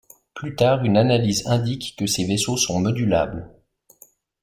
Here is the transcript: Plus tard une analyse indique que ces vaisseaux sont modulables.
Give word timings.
Plus 0.33 0.55
tard 0.55 0.83
une 0.83 0.97
analyse 0.97 1.45
indique 1.45 1.93
que 1.95 2.07
ces 2.07 2.25
vaisseaux 2.25 2.57
sont 2.57 2.79
modulables. 2.79 3.51